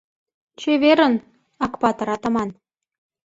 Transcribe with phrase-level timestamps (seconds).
[0.59, 1.13] Чеверын,
[1.65, 2.49] Акпатыр-атаман.